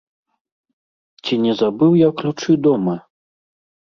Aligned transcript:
Ці 1.23 1.33
не 1.43 1.53
забыў 1.59 1.91
я 1.99 2.09
ключы 2.21 2.53
дома? 2.69 2.95